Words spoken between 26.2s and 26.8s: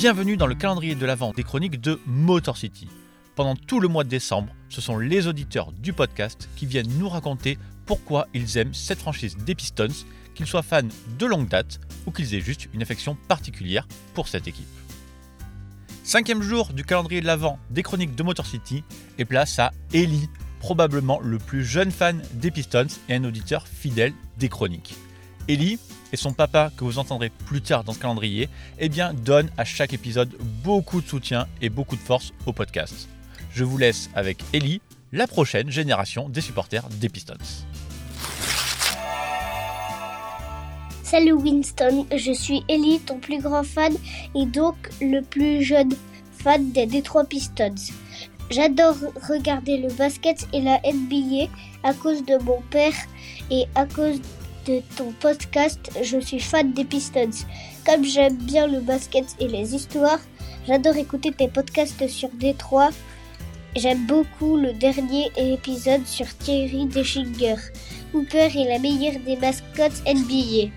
papa,